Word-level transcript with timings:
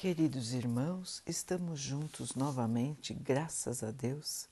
Queridos 0.00 0.54
irmãos, 0.54 1.22
estamos 1.26 1.78
juntos 1.78 2.34
novamente, 2.34 3.12
graças 3.12 3.82
a 3.82 3.90
Deus. 3.90 4.48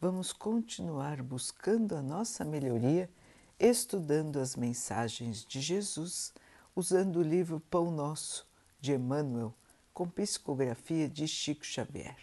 Vamos 0.00 0.32
continuar 0.32 1.22
buscando 1.22 1.94
a 1.94 2.02
nossa 2.02 2.44
melhoria, 2.44 3.08
estudando 3.56 4.40
as 4.40 4.56
mensagens 4.56 5.44
de 5.44 5.60
Jesus, 5.60 6.32
usando 6.74 7.20
o 7.20 7.22
livro 7.22 7.60
Pão 7.70 7.92
Nosso 7.92 8.44
de 8.80 8.92
Emmanuel, 8.92 9.54
com 9.94 10.08
psicografia 10.08 11.08
de 11.08 11.28
Chico 11.28 11.64
Xavier. 11.64 12.16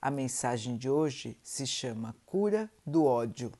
A 0.00 0.10
mensagem 0.10 0.78
de 0.78 0.88
hoje 0.88 1.36
se 1.42 1.66
chama 1.66 2.16
Cura 2.24 2.72
do 2.86 3.04
Ódio. 3.04 3.52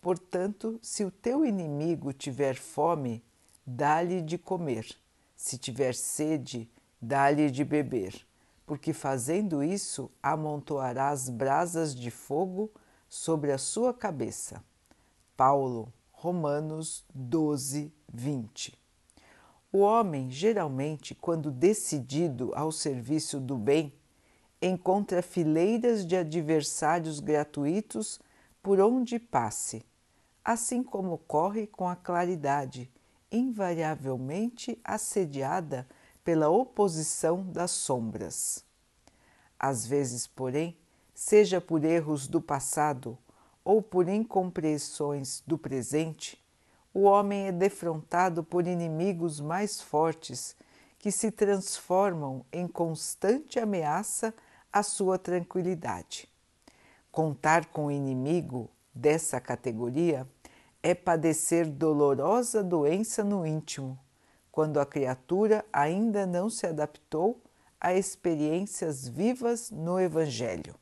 Portanto, 0.00 0.80
se 0.80 1.04
o 1.04 1.10
teu 1.10 1.44
inimigo 1.44 2.10
tiver 2.14 2.54
fome, 2.54 3.22
dá-lhe 3.66 4.22
de 4.22 4.38
comer. 4.38 4.96
Se 5.36 5.58
tiver 5.58 5.94
sede, 5.94 6.66
dá-lhe 7.00 7.50
de 7.50 7.64
beber, 7.64 8.26
porque 8.66 8.92
fazendo 8.92 9.62
isso 9.62 10.10
amontoarás 10.22 11.28
brasas 11.28 11.94
de 11.94 12.10
fogo 12.10 12.70
sobre 13.08 13.52
a 13.52 13.58
sua 13.58 13.92
cabeça. 13.94 14.62
Paulo, 15.36 15.92
Romanos 16.12 17.04
12, 17.14 17.92
20. 18.12 18.78
O 19.72 19.78
homem, 19.78 20.30
geralmente, 20.30 21.14
quando 21.14 21.50
decidido 21.50 22.52
ao 22.54 22.70
serviço 22.70 23.40
do 23.40 23.56
bem, 23.56 23.94
encontra 24.60 25.22
fileiras 25.22 26.04
de 26.04 26.16
adversários 26.16 27.20
gratuitos 27.20 28.20
por 28.62 28.80
onde 28.80 29.18
passe, 29.18 29.84
assim 30.44 30.82
como 30.82 31.12
ocorre 31.12 31.66
com 31.66 31.88
a 31.88 31.96
claridade, 31.96 32.90
invariavelmente 33.32 34.78
assediada 34.84 35.86
pela 36.24 36.48
oposição 36.48 37.42
das 37.42 37.70
sombras. 37.70 38.64
Às 39.58 39.86
vezes, 39.86 40.26
porém, 40.26 40.76
seja 41.14 41.60
por 41.60 41.84
erros 41.84 42.26
do 42.26 42.40
passado 42.40 43.18
ou 43.64 43.82
por 43.82 44.08
incompreensões 44.08 45.42
do 45.46 45.58
presente, 45.58 46.42
o 46.92 47.02
homem 47.02 47.46
é 47.46 47.52
defrontado 47.52 48.42
por 48.42 48.66
inimigos 48.66 49.40
mais 49.40 49.80
fortes 49.80 50.56
que 50.98 51.10
se 51.10 51.30
transformam 51.30 52.44
em 52.52 52.66
constante 52.66 53.58
ameaça 53.58 54.34
à 54.72 54.82
sua 54.82 55.18
tranquilidade. 55.18 56.28
Contar 57.12 57.66
com 57.66 57.86
o 57.86 57.90
inimigo 57.90 58.70
dessa 58.94 59.40
categoria 59.40 60.28
é 60.82 60.94
padecer 60.94 61.66
dolorosa 61.66 62.62
doença 62.62 63.22
no 63.22 63.46
íntimo 63.46 63.98
quando 64.50 64.80
a 64.80 64.86
criatura 64.86 65.64
ainda 65.72 66.26
não 66.26 66.50
se 66.50 66.66
adaptou 66.66 67.40
a 67.80 67.94
experiências 67.94 69.08
vivas 69.08 69.70
no 69.70 69.98
Evangelho. 69.98 70.74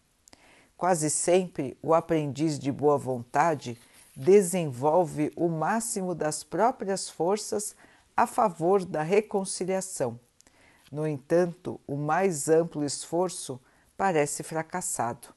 Quase 0.76 1.10
sempre 1.10 1.76
o 1.82 1.94
aprendiz 1.94 2.58
de 2.58 2.72
boa 2.72 2.96
vontade 2.96 3.78
desenvolve 4.16 5.32
o 5.36 5.48
máximo 5.48 6.14
das 6.14 6.42
próprias 6.42 7.08
forças 7.08 7.76
a 8.16 8.26
favor 8.26 8.84
da 8.84 9.02
reconciliação. 9.02 10.18
No 10.90 11.06
entanto, 11.06 11.80
o 11.86 11.96
mais 11.96 12.48
amplo 12.48 12.84
esforço 12.84 13.60
parece 13.96 14.42
fracassado. 14.42 15.28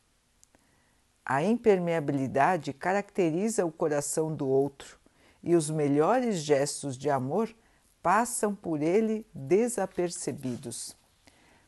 A 1.24 1.44
impermeabilidade 1.44 2.74
caracteriza 2.74 3.66
o 3.66 3.72
coração 3.72 4.34
do 4.34 4.48
outro 4.48 4.98
e 5.44 5.56
os 5.56 5.70
melhores 5.70 6.38
gestos 6.40 6.98
de 6.98 7.10
amor 7.10 7.54
passam 8.02 8.56
por 8.56 8.82
ele 8.82 9.26
desapercebidos. 9.34 10.96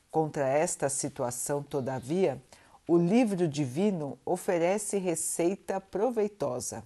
Contra 0.09 0.47
esta 0.47 0.89
situação, 0.89 1.63
todavia, 1.63 2.41
o 2.87 2.97
livro 2.97 3.47
divino 3.47 4.17
oferece 4.25 4.97
receita 4.97 5.79
proveitosa. 5.79 6.83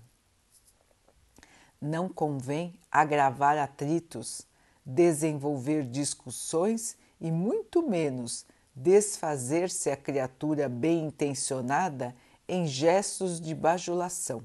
Não 1.82 2.10
convém 2.10 2.80
agravar 2.92 3.58
atritos, 3.58 4.46
desenvolver 4.86 5.84
discussões 5.84 6.98
e 7.20 7.32
muito 7.32 7.88
menos 7.88 8.46
desfazer-se 8.76 9.90
a 9.90 9.98
criatura 9.98 10.70
bem 10.70 11.06
intencionada 11.06 12.16
em 12.48 12.68
gestos 12.68 13.42
de 13.42 13.54
bajulação 13.56 14.44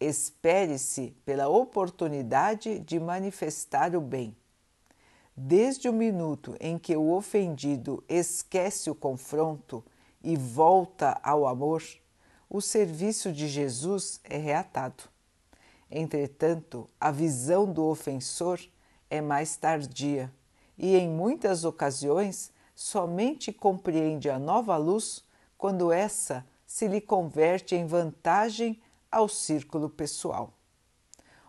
espere-se 0.00 1.14
pela 1.24 1.48
oportunidade 1.48 2.78
de 2.80 3.00
manifestar 3.00 3.94
o 3.96 4.00
bem. 4.00 4.36
Desde 5.36 5.88
o 5.88 5.92
minuto 5.92 6.56
em 6.60 6.78
que 6.78 6.96
o 6.96 7.12
ofendido 7.12 8.02
esquece 8.08 8.90
o 8.90 8.94
confronto 8.94 9.84
e 10.22 10.36
volta 10.36 11.20
ao 11.22 11.46
amor, 11.46 11.82
o 12.48 12.60
serviço 12.60 13.32
de 13.32 13.46
Jesus 13.48 14.20
é 14.24 14.36
reatado. 14.36 15.04
Entretanto, 15.90 16.88
a 17.00 17.10
visão 17.10 17.70
do 17.70 17.84
ofensor 17.84 18.60
é 19.10 19.20
mais 19.20 19.56
tardia 19.56 20.32
e, 20.78 20.96
em 20.96 21.08
muitas 21.08 21.64
ocasiões, 21.64 22.50
somente 22.74 23.52
compreende 23.52 24.28
a 24.28 24.38
nova 24.38 24.76
luz 24.76 25.24
quando 25.56 25.92
essa 25.92 26.46
se 26.66 26.88
lhe 26.88 27.00
converte 27.00 27.74
em 27.74 27.86
vantagem 27.86 28.80
ao 29.10 29.28
círculo 29.28 29.88
pessoal. 29.88 30.52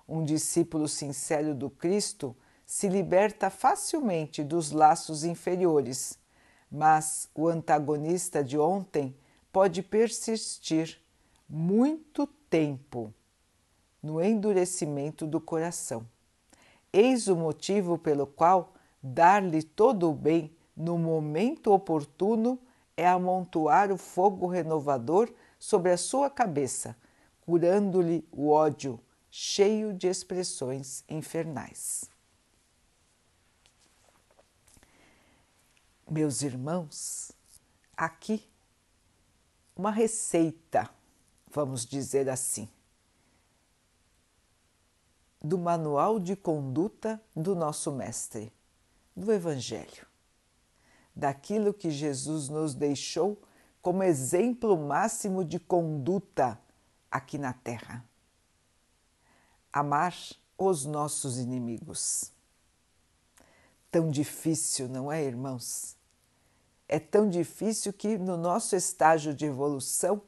Um 0.07 0.23
discípulo 0.23 0.87
sincero 0.87 1.53
do 1.53 1.69
Cristo 1.69 2.35
se 2.65 2.87
liberta 2.87 3.49
facilmente 3.49 4.43
dos 4.43 4.71
laços 4.71 5.23
inferiores, 5.23 6.17
mas 6.71 7.29
o 7.33 7.47
antagonista 7.47 8.43
de 8.43 8.57
ontem 8.57 9.15
pode 9.51 9.81
persistir 9.81 11.01
muito 11.49 12.27
tempo 12.49 13.13
no 14.01 14.21
endurecimento 14.21 15.25
do 15.25 15.39
coração. 15.39 16.07
Eis 16.91 17.27
o 17.27 17.35
motivo 17.35 17.97
pelo 17.97 18.27
qual 18.27 18.73
dar-lhe 19.01 19.63
todo 19.63 20.09
o 20.09 20.13
bem 20.13 20.55
no 20.75 20.97
momento 20.97 21.73
oportuno 21.73 22.59
é 22.95 23.07
amontoar 23.07 23.91
o 23.91 23.97
fogo 23.97 24.47
renovador 24.47 25.29
sobre 25.59 25.91
a 25.91 25.97
sua 25.97 26.29
cabeça 26.29 26.95
curando-lhe 27.47 28.27
o 28.29 28.49
ódio 28.49 28.99
cheio 29.31 29.93
de 29.93 30.05
expressões 30.05 31.05
infernais. 31.07 32.03
Meus 36.11 36.41
irmãos, 36.41 37.31
aqui 37.95 38.43
uma 39.77 39.91
receita, 39.91 40.89
vamos 41.49 41.85
dizer 41.85 42.29
assim, 42.29 42.67
do 45.41 45.57
manual 45.57 46.19
de 46.19 46.35
conduta 46.35 47.21
do 47.33 47.55
nosso 47.55 47.93
Mestre, 47.93 48.51
do 49.15 49.31
Evangelho, 49.31 50.05
daquilo 51.15 51.73
que 51.73 51.91
Jesus 51.91 52.49
nos 52.49 52.75
deixou 52.75 53.41
como 53.81 54.03
exemplo 54.03 54.75
máximo 54.75 55.45
de 55.45 55.57
conduta 55.57 56.59
aqui 57.11 57.37
na 57.37 57.53
Terra. 57.53 58.03
Amar 59.71 60.15
os 60.57 60.85
nossos 60.85 61.37
inimigos. 61.37 62.31
Tão 63.91 64.09
difícil, 64.09 64.87
não 64.87 65.11
é, 65.11 65.23
irmãos? 65.23 65.95
É 66.87 66.99
tão 66.99 67.29
difícil 67.29 67.91
que 67.93 68.17
no 68.17 68.37
nosso 68.37 68.75
estágio 68.75 69.33
de 69.33 69.45
evolução 69.45 70.21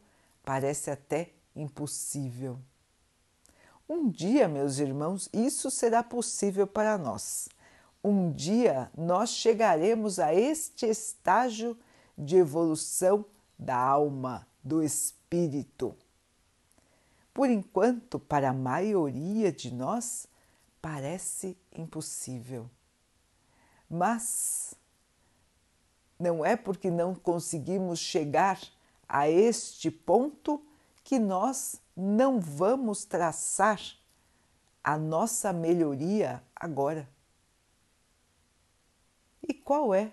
parece 0.43 0.91
até 0.91 1.31
impossível. 1.55 2.59
Um 3.87 4.09
dia, 4.09 4.47
meus 4.47 4.77
irmãos, 4.77 5.29
isso 5.33 5.71
será 5.71 6.03
possível 6.03 6.67
para 6.67 6.97
nós. 6.97 7.49
Um 8.03 8.31
dia 8.31 8.91
nós 8.97 9.31
chegaremos 9.31 10.19
a 10.19 10.33
este 10.33 10.85
estágio 10.85 11.77
de 12.17 12.37
evolução 12.37 13.25
da 13.57 13.75
alma, 13.75 14.47
do 14.63 14.83
espírito. 14.83 15.95
Por 17.39 17.49
enquanto, 17.49 18.19
para 18.19 18.49
a 18.49 18.53
maioria 18.53 19.49
de 19.49 19.73
nós, 19.73 20.27
parece 20.81 21.57
impossível. 21.71 22.69
Mas 23.89 24.75
não 26.19 26.43
é 26.43 26.57
porque 26.57 26.91
não 26.91 27.15
conseguimos 27.15 27.97
chegar 27.97 28.59
a 29.07 29.29
este 29.29 29.89
ponto 29.89 30.61
que 31.01 31.17
nós 31.17 31.81
não 31.95 32.41
vamos 32.41 33.05
traçar 33.05 33.79
a 34.83 34.97
nossa 34.97 35.53
melhoria 35.53 36.43
agora. 36.53 37.09
E 39.47 39.53
qual 39.53 39.95
é 39.95 40.11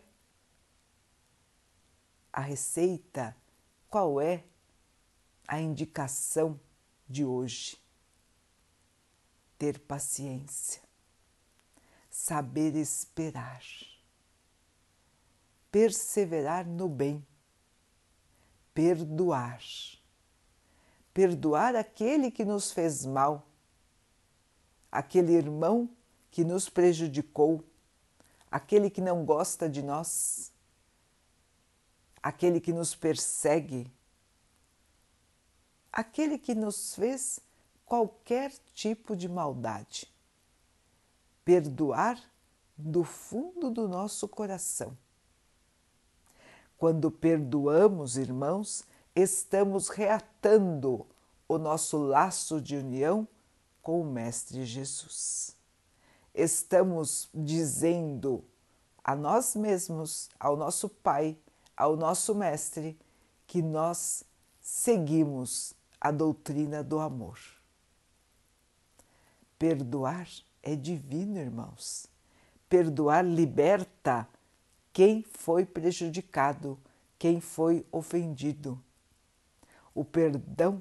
a 2.33 2.41
receita? 2.41 3.37
Qual 3.91 4.21
é 4.21 4.45
a 5.49 5.61
indicação 5.61 6.61
de 7.09 7.25
hoje. 7.25 7.79
Ter 9.59 9.79
paciência, 9.79 10.83
saber 12.11 12.75
esperar. 12.77 13.63
perseverar 15.71 16.67
no 16.67 16.89
bem, 16.89 17.27
perdoar. 18.73 19.63
Perdoar 21.13 21.77
aquele 21.77 22.31
que 22.31 22.45
nos 22.47 22.73
fez 22.73 23.05
mal, 23.05 23.47
aquele 24.91 25.33
irmão 25.33 25.91
que 26.31 26.45
nos 26.45 26.69
prejudicou, 26.69 27.63
aquele 28.51 28.89
que 28.89 29.01
não 29.03 29.25
gosta 29.25 29.69
de 29.69 29.83
nós, 29.83 30.53
aquele 32.23 32.59
que 32.59 32.73
nos 32.73 32.95
persegue, 32.95 33.91
aquele 35.97 36.37
que 36.37 36.55
nos 36.55 36.95
fez 36.95 37.41
qualquer 37.87 38.53
tipo 38.75 39.17
de 39.17 39.31
maldade. 39.31 40.07
Perdoar 41.43 42.23
do 42.77 43.03
fundo 43.03 43.71
do 43.71 43.89
nosso 43.89 44.29
coração. 44.29 44.95
Quando 46.77 47.11
perdoamos, 47.11 48.19
irmãos, 48.19 48.85
estamos 49.15 49.89
reatando 49.89 51.07
o 51.49 51.57
nosso 51.57 51.97
laço 51.97 52.61
de 52.61 52.77
união 52.77 53.27
com 53.81 54.03
o 54.03 54.05
Mestre 54.05 54.67
Jesus. 54.67 55.57
Estamos 56.35 57.31
dizendo 57.33 58.45
a 59.03 59.17
nós 59.17 59.57
mesmos, 59.57 60.29
ao 60.39 60.59
nosso 60.59 60.91
Pai, 60.91 61.39
ao 61.75 61.97
nosso 61.97 62.35
Mestre, 62.35 62.99
que 63.47 63.63
nós 63.63 64.23
seguimos 64.61 65.76
a 66.07 66.11
doutrina 66.11 66.85
do 66.85 67.01
amor. 67.01 67.39
Perdoar 69.59 70.29
é 70.63 70.77
divino, 70.77 71.39
irmãos. 71.39 72.07
Perdoar 72.69 73.25
liberta 73.25 74.29
quem 74.93 75.23
foi 75.23 75.65
prejudicado, 75.65 76.79
quem 77.19 77.41
foi 77.41 77.85
ofendido. 77.91 78.81
O 79.95 80.05
perdão 80.05 80.81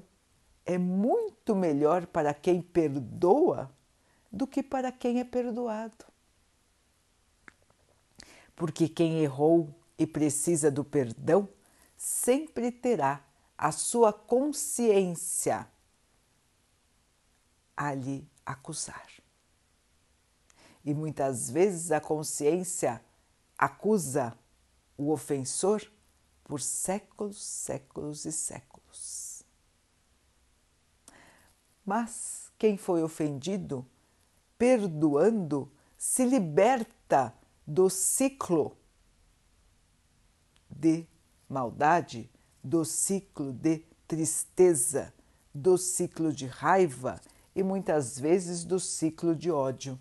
é 0.64 0.78
muito 0.78 1.54
melhor 1.56 2.06
para 2.06 2.32
quem 2.32 2.60
perdoa 2.62 3.70
do 4.30 4.46
que 4.46 4.62
para 4.62 4.92
quem 4.92 5.18
é 5.18 5.24
perdoado. 5.24 6.04
Porque 8.54 8.88
quem 8.88 9.20
errou 9.20 9.74
e 9.98 10.06
precisa 10.06 10.70
do 10.70 10.84
perdão 10.84 11.48
sempre 11.96 12.70
terá 12.70 13.24
a 13.56 13.72
sua 13.72 14.12
consciência 14.12 15.68
a 17.76 17.94
lhe 17.94 18.26
acusar. 18.44 19.10
E 20.84 20.94
muitas 20.94 21.50
vezes 21.50 21.90
a 21.90 22.00
consciência 22.00 23.04
acusa 23.58 24.36
o 24.96 25.10
ofensor 25.10 25.82
por 26.44 26.60
séculos, 26.60 27.42
séculos 27.42 28.24
e 28.24 28.32
séculos. 28.32 29.42
Mas 31.84 32.52
quem 32.58 32.76
foi 32.76 33.02
ofendido, 33.02 33.86
perdoando, 34.56 35.70
se 35.96 36.24
liberta 36.24 37.34
do 37.66 37.90
ciclo 37.90 38.76
de 40.70 41.06
maldade, 41.48 42.30
do 42.66 42.84
ciclo 42.84 43.52
de 43.52 43.78
tristeza, 44.08 45.14
do 45.54 45.78
ciclo 45.78 46.32
de 46.32 46.46
raiva 46.46 47.20
e 47.54 47.62
muitas 47.62 48.18
vezes 48.18 48.64
do 48.64 48.80
ciclo 48.80 49.36
de 49.36 49.52
ódio. 49.52 49.96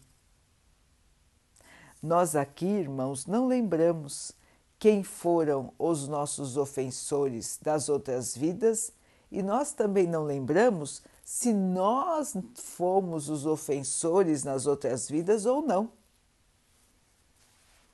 Nós 2.01 2.35
aqui, 2.35 2.65
irmãos, 2.65 3.27
não 3.27 3.45
lembramos 3.45 4.31
quem 4.79 5.03
foram 5.03 5.73
os 5.77 6.07
nossos 6.07 6.57
ofensores 6.57 7.59
das 7.61 7.87
outras 7.87 8.35
vidas 8.35 8.91
e 9.31 9.43
nós 9.43 9.71
também 9.71 10.07
não 10.07 10.23
lembramos 10.23 11.03
se 11.23 11.53
nós 11.53 12.35
fomos 12.55 13.29
os 13.29 13.45
ofensores 13.45 14.43
nas 14.43 14.65
outras 14.65 15.07
vidas 15.07 15.45
ou 15.45 15.61
não. 15.61 15.91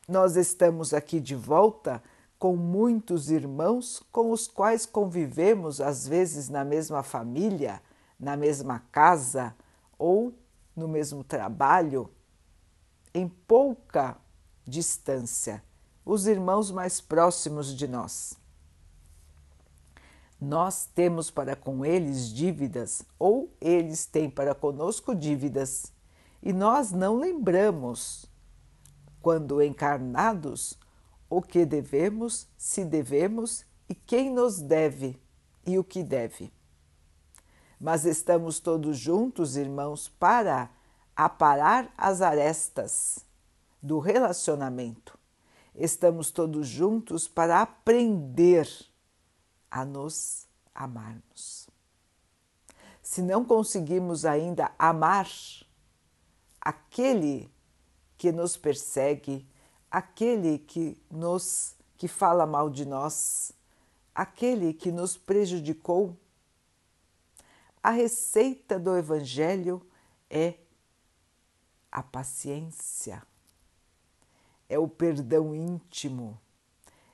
Nós 0.07 0.37
estamos 0.37 0.93
aqui 0.93 1.19
de 1.19 1.35
volta 1.35 2.01
com 2.41 2.55
muitos 2.55 3.29
irmãos 3.29 4.01
com 4.11 4.31
os 4.31 4.47
quais 4.47 4.87
convivemos, 4.87 5.79
às 5.79 6.07
vezes 6.07 6.49
na 6.49 6.65
mesma 6.65 7.03
família, 7.03 7.79
na 8.19 8.35
mesma 8.35 8.79
casa 8.91 9.55
ou 9.95 10.33
no 10.75 10.87
mesmo 10.87 11.23
trabalho, 11.23 12.09
em 13.13 13.27
pouca 13.27 14.17
distância, 14.65 15.63
os 16.03 16.25
irmãos 16.25 16.71
mais 16.71 16.99
próximos 16.99 17.75
de 17.75 17.87
nós. 17.87 18.35
Nós 20.41 20.89
temos 20.95 21.29
para 21.29 21.55
com 21.55 21.85
eles 21.85 22.27
dívidas 22.27 23.03
ou 23.19 23.55
eles 23.61 24.07
têm 24.07 24.27
para 24.27 24.55
conosco 24.55 25.13
dívidas 25.13 25.93
e 26.41 26.51
nós 26.51 26.91
não 26.91 27.19
lembramos, 27.19 28.25
quando 29.21 29.61
encarnados, 29.61 30.75
o 31.31 31.41
que 31.41 31.65
devemos, 31.65 32.45
se 32.57 32.83
devemos 32.83 33.65
e 33.87 33.95
quem 33.95 34.29
nos 34.29 34.61
deve 34.61 35.17
e 35.65 35.79
o 35.79 35.83
que 35.83 36.03
deve. 36.03 36.51
Mas 37.79 38.03
estamos 38.03 38.59
todos 38.59 38.97
juntos, 38.97 39.55
irmãos, 39.55 40.09
para 40.09 40.69
aparar 41.15 41.93
as 41.97 42.21
arestas 42.21 43.25
do 43.81 43.97
relacionamento. 43.97 45.17
Estamos 45.73 46.31
todos 46.31 46.67
juntos 46.67 47.29
para 47.29 47.61
aprender 47.61 48.67
a 49.71 49.85
nos 49.85 50.45
amarmos. 50.75 51.69
Se 53.01 53.21
não 53.21 53.45
conseguimos 53.45 54.25
ainda 54.25 54.69
amar 54.77 55.29
aquele 56.59 57.49
que 58.17 58.33
nos 58.33 58.57
persegue, 58.57 59.47
aquele 59.91 60.57
que 60.57 60.97
nos 61.11 61.75
que 61.97 62.07
fala 62.07 62.47
mal 62.47 62.67
de 62.67 62.83
nós, 62.83 63.51
aquele 64.15 64.73
que 64.73 64.91
nos 64.91 65.15
prejudicou. 65.15 66.17
A 67.83 67.91
receita 67.91 68.79
do 68.79 68.97
evangelho 68.97 69.85
é 70.29 70.55
a 71.91 72.01
paciência, 72.01 73.21
é 74.67 74.79
o 74.79 74.87
perdão 74.87 75.53
íntimo, 75.53 76.39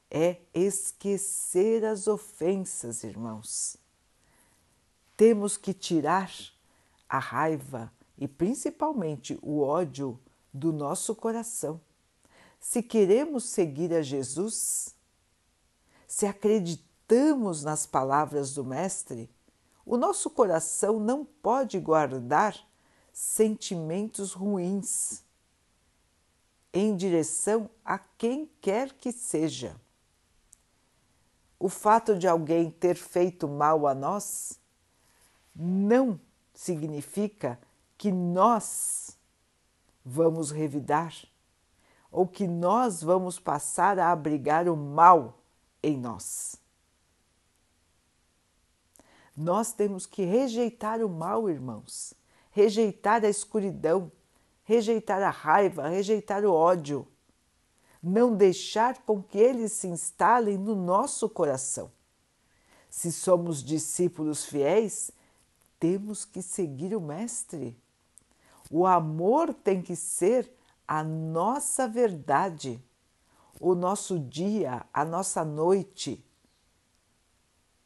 é 0.10 0.38
esquecer 0.54 1.84
as 1.84 2.07
ofensas, 2.07 3.04
irmãos. 3.04 3.76
Temos 5.18 5.57
que 5.57 5.74
tirar 5.74 6.31
a 7.10 7.19
raiva 7.19 7.92
e 8.18 8.26
principalmente 8.26 9.38
o 9.42 9.62
ódio 9.62 10.18
do 10.54 10.72
nosso 10.72 11.14
coração 11.14 11.81
se 12.59 12.81
queremos 12.83 13.45
seguir 13.45 13.94
a 13.94 14.02
Jesus, 14.02 14.95
se 16.07 16.26
acreditamos 16.26 17.64
nas 17.64 17.85
palavras 17.85 18.54
do 18.54 18.64
Mestre, 18.64 19.30
o 19.85 19.95
nosso 19.97 20.30
coração 20.30 20.99
não 20.99 21.23
pode 21.23 21.80
guardar 21.80 22.57
sentimentos 23.14 24.33
ruins 24.33 25.23
em 26.73 26.95
direção 26.95 27.69
a 27.83 27.97
quem 27.97 28.52
quer 28.61 28.94
que 28.94 29.11
seja. 29.11 29.76
O 31.59 31.69
fato 31.69 32.18
de 32.18 32.28
alguém 32.28 32.69
ter 32.69 32.95
feito 32.95 33.47
mal 33.47 33.87
a 33.87 33.95
nós 33.95 34.59
não 35.56 36.19
significa 36.54 37.59
que 37.97 38.11
nós 38.11 39.18
vamos 40.06 40.52
revidar 40.52 41.16
ou 42.11 42.28
que 42.28 42.47
nós 42.47 43.02
vamos 43.02 43.40
passar 43.40 43.99
a 43.99 44.11
abrigar 44.11 44.68
o 44.68 44.76
mal 44.76 45.40
em 45.83 45.97
nós. 45.97 46.59
Nós 49.35 49.71
temos 49.71 50.06
que 50.06 50.23
rejeitar 50.23 51.02
o 51.02 51.09
mal, 51.09 51.49
irmãos, 51.49 52.14
rejeitar 52.49 53.23
a 53.23 53.30
escuridão, 53.30 54.11
rejeitar 54.64 55.21
a 55.21 55.30
raiva, 55.30 55.87
rejeitar 55.87 56.44
o 56.44 56.52
ódio, 56.52 57.07
não 58.02 58.35
deixar 58.35 59.04
com 59.04 59.21
que 59.21 59.37
eles 59.37 59.73
se 59.73 59.87
instalem 59.87 60.57
no 60.57 60.76
nosso 60.76 61.30
coração. 61.30 61.92
Se 62.90 63.11
somos 63.11 63.64
discípulos 63.64 64.45
fiéis, 64.45 65.11
temos 65.80 66.26
que 66.26 66.42
seguir 66.42 66.95
o 66.95 67.02
Mestre. 67.02 67.78
O 68.71 68.85
amor 68.85 69.54
tem 69.54 69.81
que 69.81 69.95
ser 69.95 70.52
a 70.88 71.04
nossa 71.04 71.88
verdade, 71.88 72.82
o 73.60 73.76
nosso 73.76 74.18
dia, 74.18 74.86
a 74.94 75.04
nossa 75.04 75.44
noite. 75.44 76.24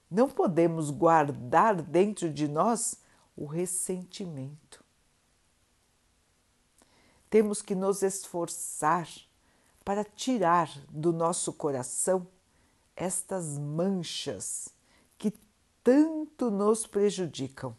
Não 0.09 0.29
podemos 0.29 0.91
guardar 0.91 1.81
dentro 1.81 2.31
de 2.31 2.47
nós 2.47 3.01
o 3.35 3.45
ressentimento. 3.45 4.83
Temos 7.29 7.61
que 7.61 7.73
nos 7.73 8.03
esforçar 8.03 9.07
para 9.83 10.03
tirar 10.03 10.69
do 10.89 11.13
nosso 11.13 11.53
coração 11.53 12.27
estas 12.95 13.57
manchas 13.57 14.69
que 15.17 15.33
tanto 15.83 16.51
nos 16.51 16.85
prejudicam. 16.85 17.75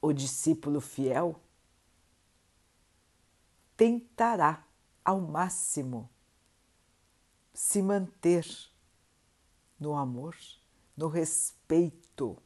O 0.00 0.12
discípulo 0.12 0.80
fiel 0.80 1.40
tentará 3.76 4.64
ao 5.04 5.20
máximo 5.20 6.08
se 7.52 7.82
manter 7.82 8.46
no 9.78 9.94
amor, 9.94 10.36
no 10.96 11.08
respeito 11.08 12.36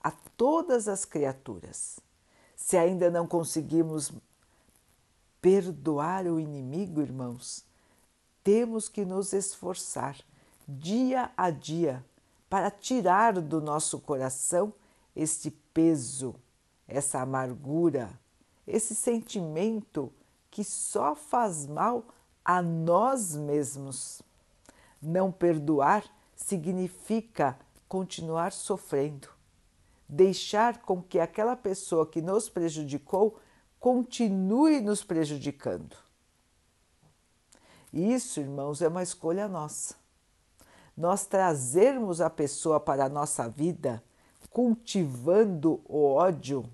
a 0.00 0.10
todas 0.10 0.88
as 0.88 1.04
criaturas. 1.04 1.98
Se 2.54 2.76
ainda 2.76 3.10
não 3.10 3.26
conseguimos 3.26 4.12
perdoar 5.40 6.26
o 6.26 6.38
inimigo, 6.38 7.00
irmãos, 7.00 7.64
temos 8.42 8.88
que 8.88 9.04
nos 9.04 9.32
esforçar 9.32 10.16
dia 10.66 11.30
a 11.36 11.50
dia 11.50 12.04
para 12.48 12.70
tirar 12.70 13.40
do 13.40 13.60
nosso 13.60 14.00
coração 14.00 14.72
este 15.14 15.50
peso, 15.50 16.34
essa 16.86 17.20
amargura, 17.20 18.18
esse 18.68 18.94
sentimento 18.94 20.12
que 20.50 20.62
só 20.62 21.14
faz 21.14 21.66
mal 21.66 22.04
a 22.44 22.60
nós 22.60 23.34
mesmos. 23.34 24.22
Não 25.00 25.32
perdoar 25.32 26.04
significa 26.36 27.58
continuar 27.88 28.52
sofrendo, 28.52 29.28
deixar 30.08 30.82
com 30.82 31.02
que 31.02 31.18
aquela 31.18 31.56
pessoa 31.56 32.06
que 32.06 32.20
nos 32.20 32.48
prejudicou 32.48 33.38
continue 33.80 34.80
nos 34.80 35.02
prejudicando. 35.02 35.96
Isso, 37.92 38.40
irmãos, 38.40 38.82
é 38.82 38.88
uma 38.88 39.02
escolha 39.02 39.48
nossa. 39.48 39.94
Nós 40.96 41.24
trazermos 41.24 42.20
a 42.20 42.28
pessoa 42.28 42.78
para 42.78 43.06
a 43.06 43.08
nossa 43.08 43.48
vida 43.48 44.02
cultivando 44.50 45.80
o 45.84 46.04
ódio 46.04 46.68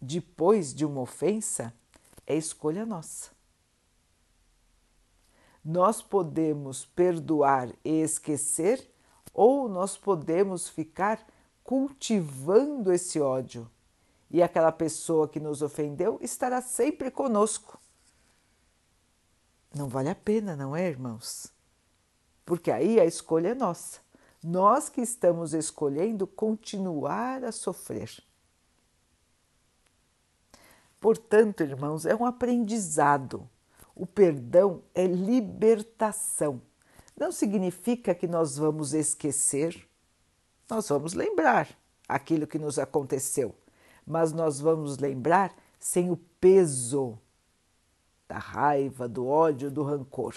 depois 0.00 0.72
de 0.72 0.84
uma 0.84 1.02
ofensa 1.02 1.74
é 2.26 2.36
escolha 2.36 2.86
nossa. 2.86 3.30
Nós 5.64 6.00
podemos 6.00 6.86
perdoar 6.86 7.68
e 7.84 8.00
esquecer, 8.00 8.90
ou 9.34 9.68
nós 9.68 9.96
podemos 9.96 10.68
ficar 10.68 11.24
cultivando 11.62 12.92
esse 12.92 13.20
ódio. 13.20 13.70
E 14.30 14.42
aquela 14.42 14.72
pessoa 14.72 15.28
que 15.28 15.38
nos 15.38 15.60
ofendeu 15.60 16.18
estará 16.22 16.62
sempre 16.62 17.10
conosco. 17.10 17.78
Não 19.74 19.88
vale 19.88 20.08
a 20.08 20.14
pena, 20.14 20.56
não 20.56 20.74
é, 20.74 20.88
irmãos? 20.88 21.52
Porque 22.44 22.70
aí 22.70 22.98
a 22.98 23.04
escolha 23.04 23.48
é 23.48 23.54
nossa. 23.54 24.00
Nós 24.42 24.88
que 24.88 25.00
estamos 25.00 25.52
escolhendo 25.52 26.26
continuar 26.26 27.44
a 27.44 27.52
sofrer. 27.52 28.10
Portanto, 31.00 31.62
irmãos, 31.62 32.04
é 32.04 32.14
um 32.14 32.26
aprendizado. 32.26 33.48
O 33.94 34.06
perdão 34.06 34.82
é 34.94 35.06
libertação. 35.06 36.60
Não 37.16 37.32
significa 37.32 38.14
que 38.14 38.28
nós 38.28 38.56
vamos 38.56 38.92
esquecer, 38.94 39.88
nós 40.68 40.88
vamos 40.88 41.14
lembrar 41.14 41.68
aquilo 42.06 42.46
que 42.46 42.58
nos 42.58 42.78
aconteceu, 42.78 43.54
mas 44.06 44.32
nós 44.32 44.60
vamos 44.60 44.98
lembrar 44.98 45.54
sem 45.78 46.10
o 46.10 46.16
peso 46.40 47.18
da 48.28 48.38
raiva, 48.38 49.08
do 49.08 49.26
ódio, 49.26 49.70
do 49.70 49.82
rancor. 49.82 50.34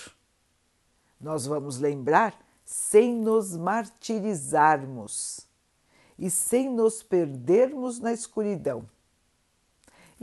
Nós 1.19 1.45
vamos 1.45 1.77
lembrar 1.77 2.37
sem 2.65 3.15
nos 3.15 3.55
martirizarmos 3.55 5.47
e 6.17 6.29
sem 6.29 6.69
nos 6.69 7.03
perdermos 7.03 7.99
na 7.99 8.11
escuridão. 8.13 8.87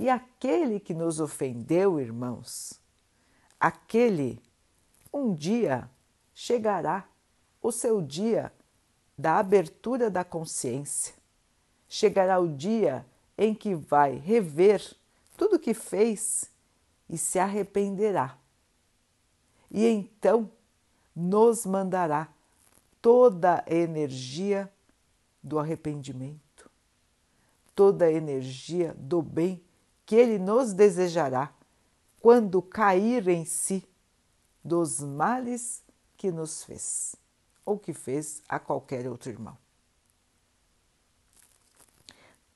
E 0.00 0.09
aquele 0.09 0.80
que 0.80 0.95
nos 0.95 1.21
ofendeu, 1.21 2.00
irmãos, 2.00 2.80
aquele 3.61 4.42
um 5.12 5.35
dia 5.35 5.90
chegará 6.35 7.07
o 7.61 7.71
seu 7.71 8.00
dia 8.00 8.50
da 9.19 9.37
abertura 9.37 10.09
da 10.11 10.25
consciência. 10.25 11.14
Chegará 11.87 12.40
o 12.40 12.49
dia 12.49 13.04
em 13.37 13.54
que 13.54 13.75
vai 13.75 14.16
rever 14.16 14.83
tudo 15.37 15.57
o 15.57 15.59
que 15.59 15.75
fez 15.75 16.50
e 17.07 17.19
se 17.19 17.38
arrependerá. 17.38 18.38
E 19.71 19.85
então 19.85 20.50
nos 21.14 21.66
mandará 21.66 22.33
toda 23.02 23.62
a 23.66 23.75
energia 23.75 24.73
do 25.42 25.59
arrependimento, 25.59 26.71
toda 27.75 28.07
a 28.07 28.11
energia 28.11 28.95
do 28.99 29.21
bem 29.21 29.62
que 30.11 30.17
Ele 30.17 30.40
nos 30.40 30.73
desejará 30.73 31.55
quando 32.19 32.61
cair 32.61 33.29
em 33.29 33.45
si 33.45 33.88
dos 34.64 34.99
males 34.99 35.85
que 36.17 36.33
nos 36.33 36.64
fez 36.64 37.14
ou 37.64 37.79
que 37.79 37.93
fez 37.93 38.43
a 38.49 38.59
qualquer 38.59 39.07
outro 39.07 39.31
irmão. 39.31 39.57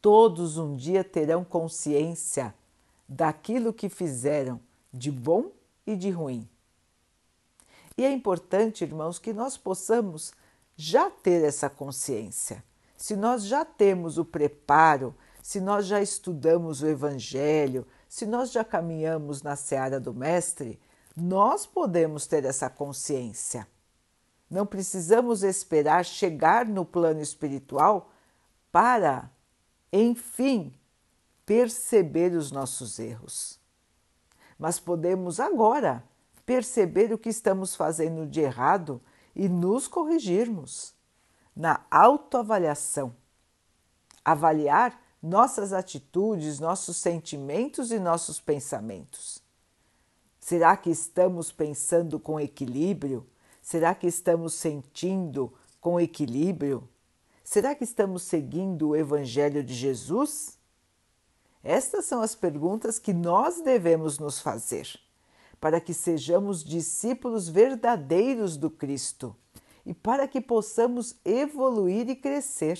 Todos 0.03 0.59
um 0.59 0.75
dia 0.75 1.05
terão 1.05 1.45
consciência 1.45 2.53
daquilo 3.09 3.73
que 3.73 3.89
fizeram 3.89 4.61
de 4.93 5.13
bom 5.13 5.53
e 5.87 5.95
de 5.95 6.11
ruim. 6.11 6.49
E 7.97 8.05
é 8.05 8.11
importante, 8.11 8.83
irmãos, 8.83 9.21
que 9.21 9.33
nós 9.33 9.57
possamos 9.57 10.35
já 10.77 11.09
ter 11.09 11.45
essa 11.45 11.71
consciência. 11.71 12.65
Se 12.97 13.15
nós 13.15 13.45
já 13.45 13.65
temos 13.65 14.19
o 14.19 14.25
preparo 14.25 15.15
se 15.45 15.61
nós 15.61 15.85
já 15.85 16.01
estudamos 16.01 16.81
o 16.81 16.87
Evangelho, 16.87 17.87
se 18.09 18.25
nós 18.25 18.51
já 18.51 18.65
caminhamos 18.65 19.43
na 19.43 19.57
seara 19.57 20.01
do 20.01 20.15
Mestre, 20.15 20.81
nós 21.15 21.67
podemos 21.67 22.27
ter 22.27 22.47
essa 22.47 22.71
consciência. 22.71 23.69
Não 24.49 24.65
precisamos 24.65 25.43
esperar 25.43 26.03
chegar 26.07 26.65
no 26.65 26.83
plano 26.83 27.21
espiritual 27.21 28.11
para, 28.73 29.31
enfim, 29.93 30.73
perceber 31.45 32.33
os 32.33 32.51
nossos 32.51 32.99
erros. 32.99 33.61
Mas 34.59 34.81
podemos 34.81 35.39
agora 35.39 36.03
perceber 36.47 37.13
o 37.13 37.19
que 37.19 37.29
estamos 37.29 37.77
fazendo 37.77 38.27
de 38.27 38.41
errado 38.41 38.99
e 39.37 39.47
nos 39.47 39.89
corrigirmos 39.89 40.95
na 41.55 41.85
autoavaliação. 41.91 43.15
Avaliar 44.25 45.04
nossas 45.25 45.73
atitudes, 45.73 46.61
nossos 46.61 46.99
sentimentos 46.99 47.91
e 47.91 47.99
nossos 47.99 48.39
pensamentos. 48.39 49.43
Será 50.39 50.77
que 50.77 50.91
estamos 50.91 51.51
pensando 51.51 52.21
com 52.21 52.39
equilíbrio? 52.39 53.27
Será 53.63 53.95
que 53.95 54.07
estamos 54.07 54.53
sentindo 54.53 55.51
com 55.81 55.99
equilíbrio? 55.99 56.87
Será 57.43 57.75
que 57.75 57.85
estamos 57.85 58.25
seguindo 58.25 58.91
o 58.91 58.97
Evangelho 58.97 59.65
de 59.65 59.73
Jesus? 59.73 60.59
Estas 61.63 62.05
são 62.05 62.21
as 62.21 62.35
perguntas 62.35 62.99
que 62.99 63.15
nós 63.15 63.63
devemos 63.63 64.19
nos 64.19 64.39
fazer 64.39 64.87
para 65.59 65.81
que 65.81 65.95
sejamos 65.95 66.63
discípulos 66.63 67.49
verdadeiros 67.49 68.59
do 68.59 68.69
Cristo 68.69 69.35
e 69.87 69.95
para 69.95 70.29
que 70.29 70.43
possamos 70.43 71.17
evoluir 71.25 72.11
e 72.11 72.15
crescer. 72.15 72.79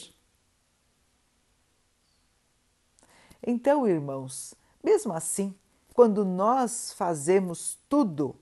Então, 3.47 3.87
irmãos, 3.87 4.55
mesmo 4.83 5.13
assim, 5.13 5.55
quando 5.93 6.25
nós 6.25 6.93
fazemos 6.95 7.79
tudo 7.89 8.35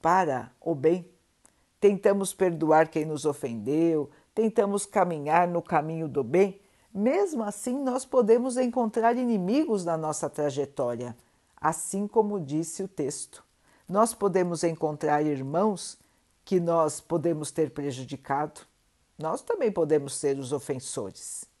para 0.00 0.52
o 0.60 0.74
bem, 0.74 1.10
tentamos 1.80 2.32
perdoar 2.32 2.88
quem 2.88 3.04
nos 3.04 3.24
ofendeu, 3.24 4.08
tentamos 4.32 4.86
caminhar 4.86 5.48
no 5.48 5.60
caminho 5.60 6.08
do 6.08 6.22
bem, 6.22 6.60
mesmo 6.94 7.42
assim 7.42 7.76
nós 7.82 8.04
podemos 8.04 8.56
encontrar 8.56 9.16
inimigos 9.16 9.84
na 9.84 9.96
nossa 9.96 10.30
trajetória, 10.30 11.16
assim 11.56 12.06
como 12.06 12.38
disse 12.38 12.84
o 12.84 12.88
texto. 12.88 13.44
Nós 13.88 14.14
podemos 14.14 14.62
encontrar 14.62 15.26
irmãos 15.26 15.98
que 16.44 16.60
nós 16.60 17.00
podemos 17.00 17.50
ter 17.50 17.70
prejudicado, 17.70 18.60
nós 19.18 19.42
também 19.42 19.72
podemos 19.72 20.14
ser 20.14 20.38
os 20.38 20.52
ofensores. 20.52 21.51